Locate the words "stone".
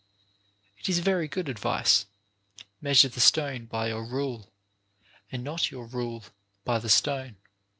3.19-3.65, 6.89-7.35